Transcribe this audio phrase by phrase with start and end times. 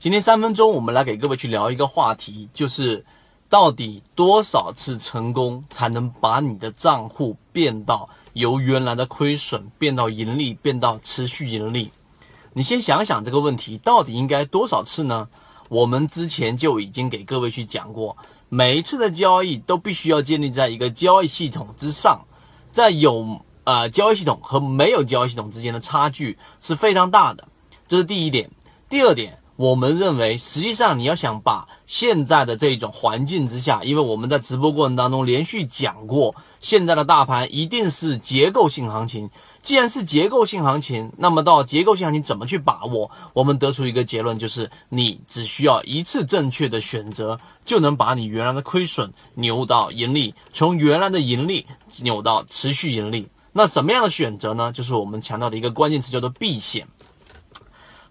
[0.00, 3.04] 今天三分钟，我们来给各位去聊一个话题，就是
[3.50, 11.92] 到底多少次成功才能把你的账户变到由原来的亏损变到盈利，变到持续盈利？
[12.54, 15.28] 你先想想这个问题，到底应该多少次呢？
[15.68, 18.16] 我们之前就已经给各位去讲过，
[18.48, 22.24] 每一次的交易都必须要建立在一个交易系统之上，
[22.72, 27.46] 在有呃交易系统和没有交易系统之间的差距是非常大的，
[27.86, 28.50] 这是第一点。
[28.88, 29.36] 第二点。
[29.60, 39.28] 我们认为，实际上你要想把现在的这种环境之下，因为我们在直播过程当中连续讲过，现在的大盘一定是结构性行情。
[39.60, 43.10] 既然是结构性行情，那么到结构性行情怎么去把握？
[43.34, 51.66] 我们得出一个结论，就是你只需要一次正确的选择，就能把你原来的亏损扭到盈利，从原来的盈利
[52.00, 53.28] 扭到持续盈利。
[53.52, 54.72] 那什么样的选择呢？
[54.72, 56.88] 就是我们强调的一个关键词，叫做避险。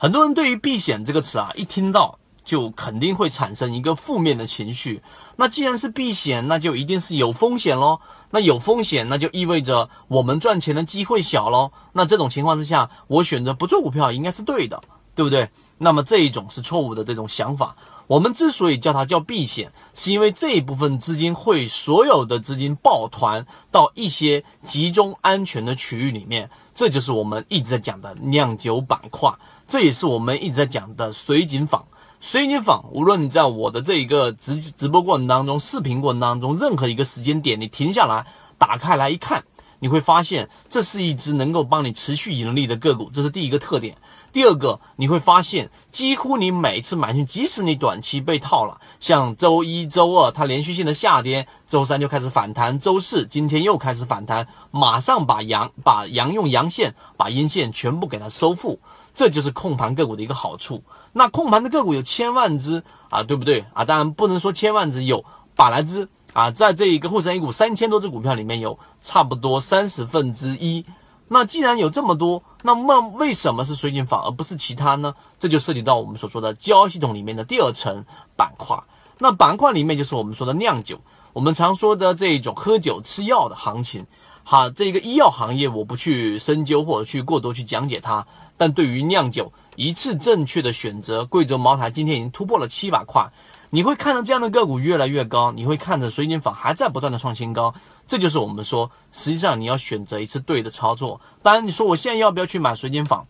[0.02, 5.04] 很多人对于避险这个词啊，一听到就肯定会产生一个负面的情绪。
[5.36, 8.00] 那既然是避险，那就一定是有风险喽。
[8.32, 11.74] 那有风险，那就意味着我们赚钱的机会小喽。
[11.92, 14.82] 那这种情况之下，我选择不做股票应该是对的，
[15.20, 15.50] 对不对？
[15.78, 17.76] 那么这一种是错误的这种想法。
[18.08, 26.50] 我们之所以叫它叫避险，是因为这一部分资金会所有的资金抱团到一些集中安全的区域里面。
[26.74, 29.30] 这就是我们一直在讲的酿酒板块。
[29.68, 31.86] 这也是我们一直在讲的水井坊。
[32.22, 38.26] 水井坊，无论你在我的这一个直直播过程当中、视频过程当中，任何一个时间点，你停下来
[38.58, 39.44] 打开来一看，
[39.80, 43.10] 你会发现这是一只能够帮你持续盈利的个股。
[43.14, 43.98] 这是第一个特点。
[44.32, 58.80] 第二个，你会发现，几乎你每次买进，即使你短期被套了，像周一周二它连续性的下跌，周三就开始反弹，周四今天又开始反弹，马上把阳把阳用阳线，把阴线全部给它收复。
[59.16, 60.84] 这就是控盘个股的一个好处。
[61.12, 63.84] 那控盘的个股有千万只啊，对不对啊？
[63.84, 65.26] 当然不能说千万只，有
[65.56, 66.08] 百来只
[66.40, 66.52] 啊。
[66.52, 70.86] 在这一个沪深 A 股三千多只股票里面，有差不多三十分之一。
[71.28, 75.14] 那既然有这么多，那么为什么是水井坊而不是其他呢？
[75.38, 78.06] 这就涉及到我们所说的交易系统里面的第二层
[78.36, 78.82] 板块。
[79.20, 81.00] 那板块里面就是我们说的酿酒，
[81.34, 84.08] 我们常说的这一种喝酒吃药的行情。
[84.44, 88.26] 好，这个医药行业我不去深究或者去过多去讲解它，
[88.58, 93.30] 但对于酿酒一次正确的选择，贵州茅台今天已经突破了七百块，
[93.70, 97.74] 你会看到这样的个股越来越高，你会看着水井坊还在不断的创新高，
[98.08, 101.22] 这就是我们说，实际上你要选择一次对的操作。
[101.42, 103.28] 当然，你说我现在要不要去买水井坊？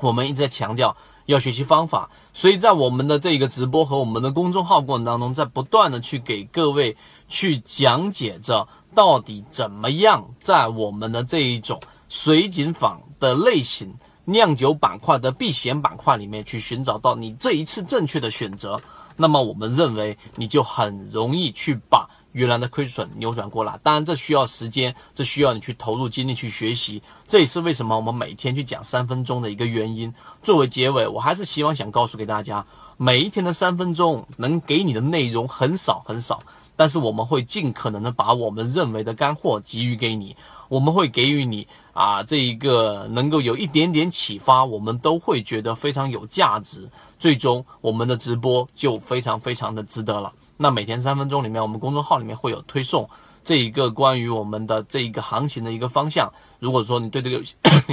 [0.00, 6.96] 我们一直在强调要学习方法，所以在我们的这个直播和我们的公众号过程当中，在不断的去给各位
[7.28, 8.68] 去讲解着。
[8.94, 13.94] 到底怎么样在我们的这一种水井坊的类型
[14.24, 18.80] 酿酒板块的避险板块里面去寻找到你这一次正确的选择？
[19.16, 23.80] 那么我们认为你就很容易去把原来的亏损扭转过来。
[23.82, 27.02] 当然，这需要时间，这需要你去投入精力去学习。
[27.26, 30.12] 这也是为什么我们每天去讲三分钟的一个原因。
[30.42, 32.66] 作为结尾，我还是希望想告诉给大家，
[32.96, 36.42] 每一天的三分钟能给你的内容很少很少。
[36.78, 40.36] 但是我们会尽可能的把我们认为的干货给予给你，
[40.68, 46.88] 我们会给予你啊这一个能够有一点点启发，我们都会觉得非常有价值，
[47.18, 50.32] 最终我们的直播就非常非常的值得了。
[50.56, 53.08] 那每天三分钟里面，我们公众号里面会有推送
[53.44, 56.32] 这一个关于我们的这一个行情的一个方向。
[56.58, 57.42] 如果说你对这个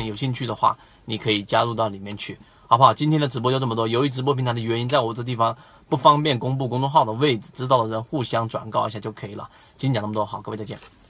[0.06, 2.94] 有 兴趣的话，你可以加入到里面去，好不好？
[2.94, 5.56] 今天的直播就这么多，由于直播平台的原因，在我这地方。
[5.90, 9.48] 不方便公布公众号的位置，知道的人互相转告一下就可以了。
[9.78, 11.03] 今天讲那么多，好，各位再见。